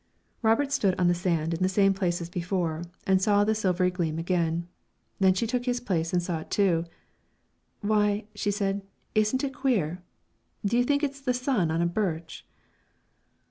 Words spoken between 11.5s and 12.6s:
on a birch?"